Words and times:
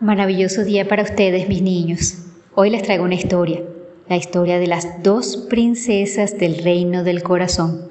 Maravilloso 0.00 0.62
día 0.62 0.86
para 0.86 1.04
ustedes, 1.04 1.48
mis 1.48 1.62
niños. 1.62 2.26
Hoy 2.54 2.68
les 2.68 2.82
traigo 2.82 3.02
una 3.02 3.14
historia, 3.14 3.62
la 4.10 4.18
historia 4.18 4.58
de 4.58 4.66
las 4.66 5.02
dos 5.02 5.38
princesas 5.48 6.36
del 6.36 6.62
reino 6.62 7.02
del 7.02 7.22
corazón. 7.22 7.88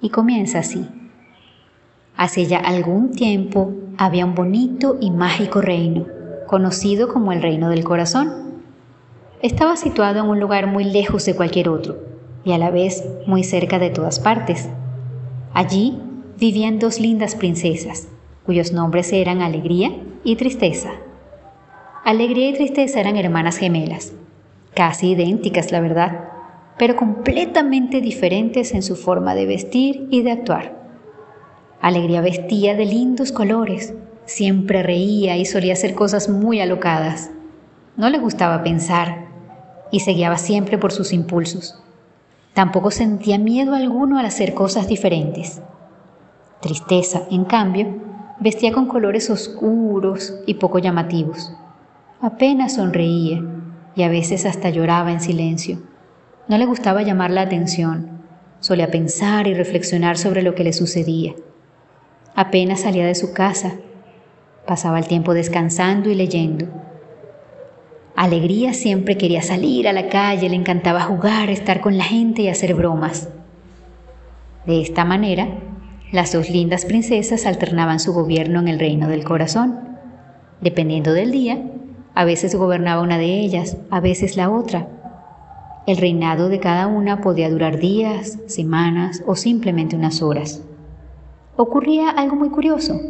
Y 0.00 0.10
comienza 0.10 0.58
así. 0.58 0.84
Hace 2.16 2.46
ya 2.46 2.58
algún 2.58 3.12
tiempo 3.12 3.72
había 3.98 4.26
un 4.26 4.34
bonito 4.34 4.98
y 5.00 5.12
mágico 5.12 5.60
reino, 5.60 6.08
conocido 6.48 7.06
como 7.06 7.30
el 7.30 7.40
reino 7.40 7.68
del 7.68 7.84
corazón. 7.84 8.60
Estaba 9.42 9.76
situado 9.76 10.18
en 10.18 10.26
un 10.26 10.40
lugar 10.40 10.66
muy 10.66 10.82
lejos 10.82 11.24
de 11.24 11.36
cualquier 11.36 11.68
otro 11.68 11.98
y 12.42 12.50
a 12.50 12.58
la 12.58 12.72
vez 12.72 13.04
muy 13.28 13.44
cerca 13.44 13.78
de 13.78 13.90
todas 13.90 14.18
partes. 14.18 14.68
Allí 15.54 16.00
vivían 16.40 16.80
dos 16.80 16.98
lindas 16.98 17.36
princesas, 17.36 18.08
cuyos 18.44 18.72
nombres 18.72 19.12
eran 19.12 19.40
Alegría 19.40 19.92
y 20.24 20.34
Tristeza. 20.34 20.90
Alegría 22.04 22.48
y 22.48 22.54
tristeza 22.54 22.98
eran 22.98 23.16
hermanas 23.16 23.58
gemelas, 23.58 24.12
casi 24.74 25.10
idénticas, 25.12 25.70
la 25.70 25.78
verdad, 25.78 26.24
pero 26.76 26.96
completamente 26.96 28.00
diferentes 28.00 28.74
en 28.74 28.82
su 28.82 28.96
forma 28.96 29.36
de 29.36 29.46
vestir 29.46 30.08
y 30.10 30.22
de 30.22 30.32
actuar. 30.32 30.82
Alegría 31.80 32.20
vestía 32.20 32.74
de 32.74 32.86
lindos 32.86 33.30
colores, 33.30 33.94
siempre 34.24 34.82
reía 34.82 35.36
y 35.36 35.44
solía 35.44 35.74
hacer 35.74 35.94
cosas 35.94 36.28
muy 36.28 36.60
alocadas. 36.60 37.30
No 37.96 38.10
le 38.10 38.18
gustaba 38.18 38.64
pensar 38.64 39.28
y 39.92 40.00
se 40.00 40.10
guiaba 40.10 40.38
siempre 40.38 40.78
por 40.78 40.90
sus 40.90 41.12
impulsos. 41.12 41.80
Tampoco 42.52 42.90
sentía 42.90 43.38
miedo 43.38 43.76
alguno 43.76 44.18
al 44.18 44.26
hacer 44.26 44.54
cosas 44.54 44.88
diferentes. 44.88 45.62
Tristeza, 46.60 47.28
en 47.30 47.44
cambio, 47.44 47.86
vestía 48.40 48.72
con 48.72 48.86
colores 48.86 49.30
oscuros 49.30 50.34
y 50.46 50.54
poco 50.54 50.80
llamativos. 50.80 51.54
Apenas 52.22 52.74
sonreía 52.76 53.42
y 53.96 54.04
a 54.04 54.08
veces 54.08 54.46
hasta 54.46 54.70
lloraba 54.70 55.10
en 55.10 55.20
silencio. 55.20 55.82
No 56.46 56.56
le 56.56 56.66
gustaba 56.66 57.02
llamar 57.02 57.32
la 57.32 57.40
atención, 57.40 58.22
solía 58.60 58.92
pensar 58.92 59.48
y 59.48 59.54
reflexionar 59.54 60.16
sobre 60.16 60.44
lo 60.44 60.54
que 60.54 60.62
le 60.62 60.72
sucedía. 60.72 61.34
Apenas 62.36 62.82
salía 62.82 63.04
de 63.04 63.16
su 63.16 63.32
casa, 63.32 63.72
pasaba 64.68 65.00
el 65.00 65.08
tiempo 65.08 65.34
descansando 65.34 66.10
y 66.10 66.14
leyendo. 66.14 66.66
Alegría 68.14 68.72
siempre 68.72 69.18
quería 69.18 69.42
salir 69.42 69.88
a 69.88 69.92
la 69.92 70.08
calle, 70.08 70.48
le 70.48 70.54
encantaba 70.54 71.00
jugar, 71.00 71.50
estar 71.50 71.80
con 71.80 71.98
la 71.98 72.04
gente 72.04 72.42
y 72.42 72.48
hacer 72.48 72.74
bromas. 72.74 73.30
De 74.64 74.80
esta 74.80 75.04
manera, 75.04 75.48
las 76.12 76.32
dos 76.32 76.50
lindas 76.50 76.84
princesas 76.84 77.46
alternaban 77.46 77.98
su 77.98 78.12
gobierno 78.12 78.60
en 78.60 78.68
el 78.68 78.78
reino 78.78 79.08
del 79.08 79.24
corazón. 79.24 79.98
Dependiendo 80.60 81.12
del 81.14 81.32
día, 81.32 81.60
a 82.14 82.24
veces 82.24 82.54
gobernaba 82.54 83.02
una 83.02 83.18
de 83.18 83.40
ellas, 83.40 83.78
a 83.90 84.00
veces 84.00 84.36
la 84.36 84.50
otra. 84.50 84.88
El 85.86 85.96
reinado 85.96 86.48
de 86.48 86.60
cada 86.60 86.86
una 86.86 87.20
podía 87.20 87.50
durar 87.50 87.78
días, 87.78 88.38
semanas 88.46 89.22
o 89.26 89.34
simplemente 89.34 89.96
unas 89.96 90.22
horas. 90.22 90.62
Ocurría 91.56 92.10
algo 92.10 92.36
muy 92.36 92.50
curioso. 92.50 93.00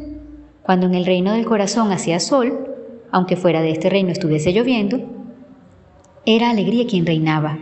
Cuando 0.62 0.86
en 0.86 0.94
el 0.94 1.04
reino 1.04 1.32
del 1.32 1.44
corazón 1.44 1.90
hacía 1.90 2.20
sol, 2.20 2.68
aunque 3.10 3.36
fuera 3.36 3.60
de 3.60 3.72
este 3.72 3.90
reino 3.90 4.10
estuviese 4.10 4.52
lloviendo, 4.52 5.00
era 6.24 6.50
alegría 6.50 6.86
quien 6.86 7.04
reinaba. 7.04 7.58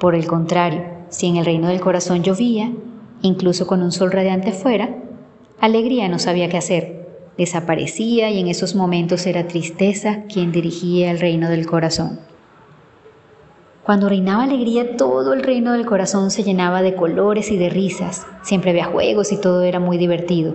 Por 0.00 0.14
el 0.14 0.26
contrario, 0.26 0.84
si 1.10 1.26
en 1.26 1.36
el 1.36 1.44
reino 1.44 1.68
del 1.68 1.80
corazón 1.80 2.22
llovía, 2.22 2.72
incluso 3.20 3.66
con 3.66 3.82
un 3.82 3.92
sol 3.92 4.10
radiante 4.10 4.52
fuera, 4.52 4.96
alegría 5.60 6.08
no 6.08 6.18
sabía 6.18 6.48
qué 6.48 6.56
hacer 6.56 6.97
desaparecía 7.38 8.28
y 8.30 8.40
en 8.40 8.48
esos 8.48 8.74
momentos 8.74 9.26
era 9.26 9.46
tristeza 9.46 10.24
quien 10.30 10.52
dirigía 10.52 11.10
el 11.10 11.20
reino 11.20 11.48
del 11.48 11.66
corazón. 11.66 12.20
Cuando 13.84 14.10
reinaba 14.10 14.42
alegría, 14.42 14.96
todo 14.96 15.32
el 15.32 15.42
reino 15.42 15.72
del 15.72 15.86
corazón 15.86 16.30
se 16.30 16.42
llenaba 16.42 16.82
de 16.82 16.94
colores 16.94 17.50
y 17.50 17.56
de 17.56 17.70
risas. 17.70 18.26
Siempre 18.42 18.72
había 18.72 18.84
juegos 18.84 19.32
y 19.32 19.40
todo 19.40 19.62
era 19.62 19.80
muy 19.80 19.96
divertido. 19.96 20.54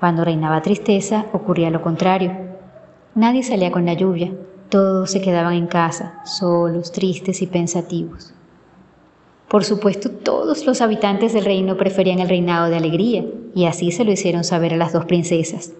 Cuando 0.00 0.24
reinaba 0.24 0.62
tristeza, 0.62 1.26
ocurría 1.34 1.70
lo 1.70 1.82
contrario. 1.82 2.32
Nadie 3.14 3.42
salía 3.42 3.70
con 3.70 3.84
la 3.84 3.92
lluvia, 3.92 4.32
todos 4.70 5.10
se 5.10 5.20
quedaban 5.20 5.52
en 5.52 5.66
casa, 5.66 6.20
solos, 6.24 6.92
tristes 6.92 7.42
y 7.42 7.46
pensativos. 7.46 8.32
Por 9.52 9.64
supuesto, 9.64 10.08
todos 10.10 10.64
los 10.64 10.80
habitantes 10.80 11.34
del 11.34 11.44
reino 11.44 11.76
preferían 11.76 12.20
el 12.20 12.28
reinado 12.30 12.70
de 12.70 12.76
alegría, 12.76 13.26
y 13.54 13.66
así 13.66 13.92
se 13.92 14.02
lo 14.02 14.10
hicieron 14.10 14.44
saber 14.44 14.72
a 14.72 14.78
las 14.78 14.94
dos 14.94 15.04
princesas. 15.04 15.74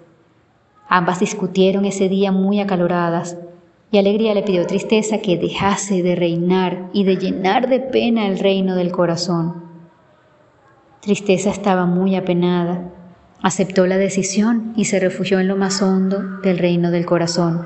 Ambas 0.91 1.21
discutieron 1.21 1.87
ese 1.87 2.11
día 2.11 2.33
muy 2.33 2.61
acaloradas, 2.61 3.39
y 3.91 3.97
Alegría 3.97 4.35
le 4.35 4.43
pidió 4.43 4.67
Tristeza 4.67 5.23
que 5.23 5.39
dejase 5.39 6.03
de 6.03 6.15
reinar 6.15 6.91
y 6.93 7.05
de 7.05 7.17
llenar 7.17 7.71
de 7.71 7.81
pena 7.81 8.27
el 8.27 8.41
reino 8.41 8.77
del 8.77 8.93
corazón. 8.93 9.65
Tristeza 11.01 11.49
estaba 11.49 11.87
muy 11.87 12.15
apenada, 12.15 12.91
aceptó 13.41 13.87
la 13.87 13.97
decisión 13.97 14.75
y 14.77 14.85
se 14.85 15.01
refugió 15.01 15.41
en 15.41 15.49
lo 15.49 15.57
más 15.57 15.81
hondo 15.81 16.21
del 16.43 16.59
reino 16.59 16.91
del 16.91 17.07
corazón, 17.07 17.65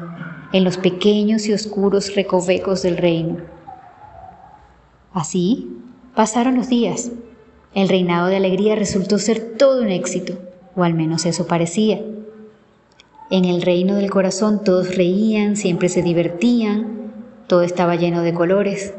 en 0.52 0.62
los 0.62 0.78
pequeños 0.78 1.48
y 1.48 1.52
oscuros 1.52 2.14
recovecos 2.14 2.82
del 2.82 2.96
reino. 2.96 3.38
Así, 5.12 5.72
Pasaron 6.16 6.56
los 6.56 6.70
días. 6.70 7.12
El 7.74 7.90
reinado 7.90 8.28
de 8.28 8.36
alegría 8.36 8.74
resultó 8.74 9.18
ser 9.18 9.58
todo 9.58 9.82
un 9.82 9.90
éxito, 9.90 10.38
o 10.74 10.82
al 10.82 10.94
menos 10.94 11.26
eso 11.26 11.46
parecía. 11.46 12.00
En 13.30 13.44
el 13.44 13.60
reino 13.60 13.96
del 13.96 14.10
corazón 14.10 14.64
todos 14.64 14.96
reían, 14.96 15.56
siempre 15.56 15.90
se 15.90 16.00
divertían, 16.00 17.12
todo 17.48 17.60
estaba 17.60 17.96
lleno 17.96 18.22
de 18.22 18.32
colores. 18.32 18.94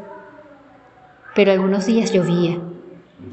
Pero 1.33 1.51
algunos 1.51 1.87
días 1.87 2.13
llovía. 2.13 2.59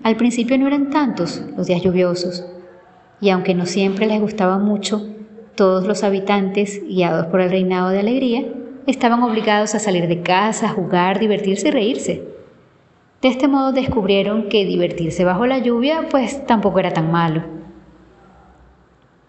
Al 0.03 0.17
principio 0.17 0.57
no 0.57 0.67
eran 0.67 0.89
tantos 0.89 1.43
los 1.55 1.67
días 1.67 1.83
lluviosos, 1.83 2.47
y 3.21 3.29
aunque 3.29 3.53
no 3.53 3.67
siempre 3.67 4.07
les 4.07 4.19
gustaba 4.19 4.57
mucho, 4.57 5.07
todos 5.57 5.87
los 5.87 6.05
habitantes, 6.05 6.83
guiados 6.89 7.27
por 7.27 7.43
el 7.43 7.51
reinado 7.51 7.91
de 7.91 8.01
alegría, 8.01 8.47
estaban 8.87 9.23
obligados 9.23 9.75
a 9.75 9.79
salir 9.79 10.09
de 10.09 10.23
casa, 10.23 10.71
jugar, 10.71 11.19
divertirse 11.19 11.69
y 11.69 11.71
reírse. 11.71 12.34
De 13.25 13.31
este 13.31 13.49
modo 13.49 13.73
descubrieron 13.73 14.51
que 14.51 14.67
divertirse 14.67 15.25
bajo 15.25 15.47
la 15.47 15.57
lluvia 15.57 16.09
pues 16.11 16.45
tampoco 16.45 16.81
era 16.81 16.93
tan 16.93 17.11
malo. 17.11 17.43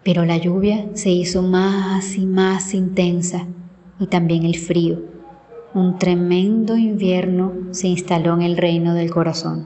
Pero 0.04 0.26
la 0.26 0.36
lluvia 0.36 0.88
se 0.96 1.12
hizo 1.12 1.42
más 1.42 2.18
y 2.18 2.26
más 2.26 2.74
intensa 2.74 3.48
y 3.98 4.08
también 4.08 4.44
el 4.44 4.58
frío. 4.58 5.00
Un 5.74 5.98
tremendo 5.98 6.76
invierno 6.76 7.54
se 7.72 7.88
instaló 7.88 8.34
en 8.34 8.42
el 8.42 8.58
reino 8.58 8.96
del 8.96 9.12
corazón. 9.12 9.66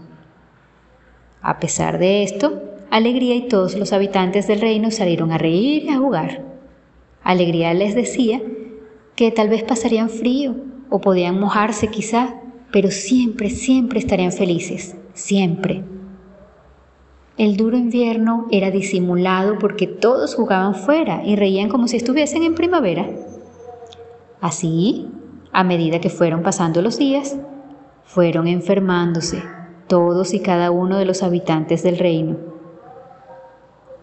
A 1.42 1.58
pesar 1.58 1.98
de 1.98 2.22
esto, 2.22 2.62
Alegría 2.92 3.34
y 3.34 3.48
todos 3.48 3.76
los 3.80 3.94
habitantes 3.94 4.46
del 4.46 4.62
reino 4.62 4.92
salieron 4.92 5.32
a 5.32 5.40
reír 5.40 5.86
y 5.86 5.90
a 5.90 5.98
jugar. 5.98 6.44
Alegría 7.24 7.74
les 7.74 7.96
decía 7.96 8.44
que 9.16 9.32
tal 9.32 9.50
vez 9.50 9.64
pasarían 9.64 10.12
frío 10.12 10.56
o 10.92 11.02
podían 11.02 11.40
mojarse 11.40 11.88
quizá, 11.88 12.36
pero 12.72 12.92
siempre, 12.92 13.50
siempre 13.50 14.00
estarían 14.00 14.32
felices, 14.32 14.96
siempre. 15.14 15.84
El 17.38 17.56
duro 17.56 17.78
invierno 17.78 18.48
era 18.52 18.70
disimulado 18.70 19.58
porque 19.60 19.88
todos 19.88 20.36
jugaban 20.36 20.76
fuera 20.76 21.24
y 21.26 21.36
reían 21.36 21.70
como 21.70 21.88
si 21.88 21.98
estuviesen 21.98 22.44
en 22.44 22.56
primavera. 22.56 23.10
Así, 24.42 25.08
a 25.52 25.64
medida 25.64 26.00
que 26.02 26.10
fueron 26.10 26.44
pasando 26.44 26.82
los 26.82 26.98
días, 26.98 27.38
fueron 28.04 28.48
enfermándose 28.48 29.42
todos 29.88 30.34
y 30.34 30.40
cada 30.40 30.70
uno 30.70 30.98
de 30.98 31.06
los 31.06 31.24
habitantes 31.24 31.82
del 31.82 31.98
reino. 31.98 32.38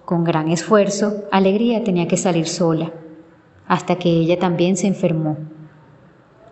Con 0.05 0.25
gran 0.25 0.49
esfuerzo, 0.49 1.25
Alegría 1.31 1.85
tenía 1.85 2.09
que 2.09 2.17
salir 2.17 2.47
sola, 2.47 2.93
hasta 3.69 3.97
que 3.97 4.09
ella 4.09 4.39
también 4.39 4.77
se 4.77 4.87
enfermó. 4.89 5.37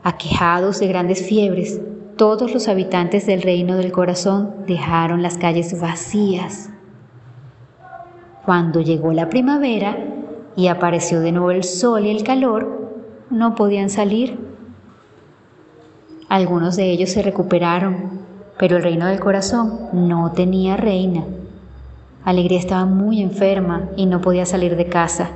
Aquejados 0.03 0.81
de 0.81 0.87
grandes 0.87 1.27
fiebres, 1.27 1.81
todos 2.16 2.52
los 2.55 2.69
habitantes 2.69 3.26
del 3.26 3.43
reino 3.43 3.76
del 3.76 3.90
corazón 3.90 4.55
dejaron 4.66 5.22
las 5.22 5.37
calles 5.37 5.81
vacías. 5.81 6.70
Cuando 8.44 8.81
llegó 8.81 9.12
la 9.12 9.28
primavera 9.28 9.96
y 10.55 10.69
apareció 10.69 11.20
de 11.20 11.32
nuevo 11.32 11.50
el 11.50 11.64
sol 11.64 12.06
y 12.06 12.11
el 12.11 12.22
calor, 12.22 12.93
no 13.31 13.55
podían 13.55 13.90
salir. 13.90 14.38
Algunos 16.28 16.76
de 16.76 16.90
ellos 16.90 17.11
se 17.11 17.22
recuperaron, 17.22 18.20
pero 18.58 18.76
el 18.76 18.84
reino 18.84 19.06
del 19.06 19.19
corazón 19.19 19.88
no 19.93 20.31
tenía 20.32 20.76
reina. 20.76 21.25
Alegría 22.25 22.58
estaba 22.58 22.84
muy 22.84 23.22
enferma 23.22 23.88
y 23.96 24.06
no 24.06 24.20
podía 24.20 24.46
salir 24.46 24.76
de 24.76 24.87
casa. 24.87 25.31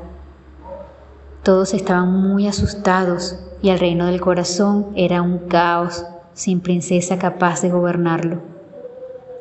Todos 1.43 1.75
estaban 1.75 2.13
muy 2.13 2.47
asustados 2.47 3.41
y 3.63 3.71
el 3.71 3.81
reino 3.81 4.07
del 4.07 4.21
corazón 4.21 4.89
era 4.95 5.23
un 5.23 5.39
caos 5.49 6.05
sin 6.39 6.61
princesa 6.61 7.19
capaz 7.19 7.63
de 7.63 7.69
gobernarlo. 7.69 8.39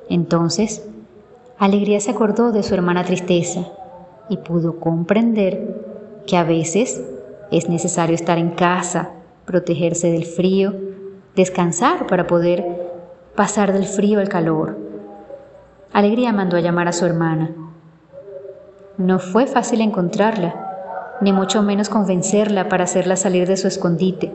Entonces, 0.09 0.83
Alegría 1.59 1.99
se 1.99 2.09
acordó 2.09 2.51
de 2.51 2.63
su 2.63 2.73
hermana 2.73 3.03
Tristeza 3.03 3.67
y 4.29 4.37
pudo 4.37 4.79
comprender 4.79 6.23
que 6.25 6.37
a 6.37 6.43
veces 6.43 7.03
es 7.51 7.69
necesario 7.69 8.15
estar 8.15 8.39
en 8.39 8.49
casa, 8.49 9.11
protegerse 9.45 10.11
del 10.11 10.25
frío, 10.25 10.73
descansar 11.35 12.07
para 12.07 12.25
poder 12.25 12.65
pasar 13.35 13.73
del 13.73 13.85
frío 13.85 14.19
al 14.19 14.27
calor. 14.27 14.75
Alegría 15.93 16.33
mandó 16.33 16.57
a 16.57 16.61
llamar 16.61 16.87
a 16.87 16.93
su 16.93 17.05
hermana. 17.05 17.51
No 18.97 19.19
fue 19.19 19.45
fácil 19.45 19.81
encontrarla, 19.81 21.19
ni 21.21 21.31
mucho 21.31 21.61
menos 21.61 21.89
convencerla 21.89 22.69
para 22.69 22.85
hacerla 22.85 23.17
salir 23.17 23.47
de 23.47 23.57
su 23.57 23.67
escondite, 23.67 24.33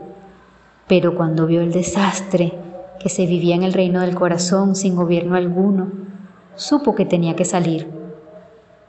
pero 0.87 1.15
cuando 1.15 1.47
vio 1.47 1.61
el 1.61 1.71
desastre 1.71 2.53
que 2.99 3.09
se 3.09 3.25
vivía 3.25 3.55
en 3.55 3.63
el 3.63 3.73
reino 3.73 4.01
del 4.01 4.15
corazón 4.15 4.75
sin 4.75 4.95
gobierno 4.95 5.35
alguno, 5.35 5.91
supo 6.55 6.95
que 6.95 7.05
tenía 7.05 7.35
que 7.35 7.45
salir. 7.45 7.89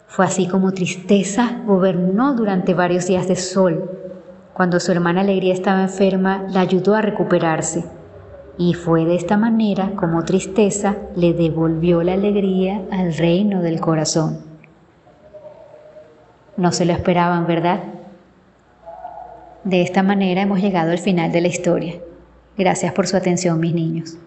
Fue 0.06 0.24
así 0.24 0.46
como 0.46 0.72
tristeza 0.72 1.62
gobernó 1.66 2.34
durante 2.34 2.74
varios 2.74 3.06
días 3.06 3.26
de 3.26 3.36
sol. 3.36 3.90
Cuando 4.52 4.78
su 4.78 4.92
hermana 4.92 5.22
Alegría 5.22 5.52
estaba 5.52 5.82
enferma, 5.82 6.46
la 6.50 6.60
ayudó 6.60 6.94
a 6.94 7.02
recuperarse. 7.02 7.84
Y 8.56 8.74
fue 8.74 9.04
de 9.04 9.16
esta 9.16 9.36
manera 9.36 9.96
como 9.96 10.24
tristeza 10.24 10.94
le 11.16 11.32
devolvió 11.32 12.04
la 12.04 12.12
alegría 12.12 12.82
al 12.92 13.14
reino 13.14 13.62
del 13.62 13.80
corazón. 13.80 14.38
No 16.56 16.70
se 16.70 16.84
lo 16.84 16.92
esperaban, 16.92 17.48
¿verdad? 17.48 17.80
De 19.64 19.80
esta 19.80 20.02
manera 20.02 20.42
hemos 20.42 20.60
llegado 20.60 20.90
al 20.90 20.98
final 20.98 21.32
de 21.32 21.40
la 21.40 21.48
historia. 21.48 21.94
Gracias 22.58 22.92
por 22.92 23.06
su 23.06 23.16
atención, 23.16 23.58
mis 23.58 23.72
niños. 23.72 24.18